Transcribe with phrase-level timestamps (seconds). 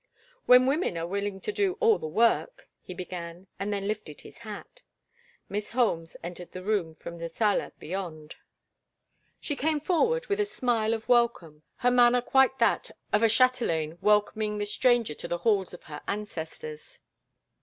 [0.47, 4.39] "When women are willing to do all the work—" he began, and then lifted his
[4.39, 4.81] hat.
[5.47, 8.35] Miss Holmes entered the room from the sala beyond.
[9.39, 13.99] She came forward with a smile of welcome, her manner quite that of a chatelaine
[14.01, 16.97] welcoming the stranger to the halls of her ancestors.